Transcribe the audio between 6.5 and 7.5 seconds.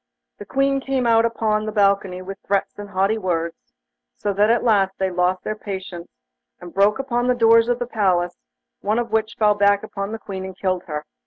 and broke open the